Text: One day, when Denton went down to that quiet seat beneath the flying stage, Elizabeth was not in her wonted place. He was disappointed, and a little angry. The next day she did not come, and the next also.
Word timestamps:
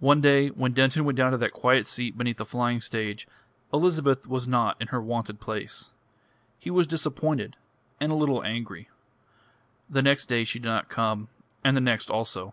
One 0.00 0.20
day, 0.20 0.48
when 0.48 0.72
Denton 0.72 1.04
went 1.04 1.16
down 1.16 1.30
to 1.30 1.38
that 1.38 1.52
quiet 1.52 1.86
seat 1.86 2.18
beneath 2.18 2.38
the 2.38 2.44
flying 2.44 2.80
stage, 2.80 3.28
Elizabeth 3.72 4.26
was 4.26 4.48
not 4.48 4.76
in 4.82 4.88
her 4.88 5.00
wonted 5.00 5.38
place. 5.38 5.92
He 6.58 6.72
was 6.72 6.88
disappointed, 6.88 7.54
and 8.00 8.10
a 8.10 8.16
little 8.16 8.42
angry. 8.42 8.88
The 9.88 10.02
next 10.02 10.26
day 10.26 10.42
she 10.42 10.58
did 10.58 10.66
not 10.66 10.88
come, 10.88 11.28
and 11.62 11.76
the 11.76 11.80
next 11.80 12.10
also. 12.10 12.52